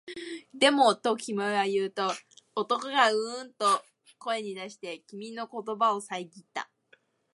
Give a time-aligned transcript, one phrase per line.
[0.55, 2.11] でも、と君は言うと、
[2.55, 3.83] 男がううんと
[4.17, 6.71] 声に出して、君の言葉をさえぎった